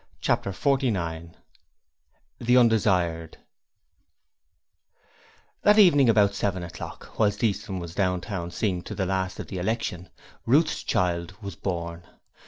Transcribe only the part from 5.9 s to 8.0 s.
about seven o'clock, whilst Easton was